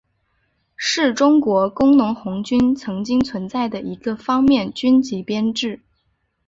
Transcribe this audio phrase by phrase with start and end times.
[0.75, 5.79] 是中国工农红军曾经存在的一个方面军级编制。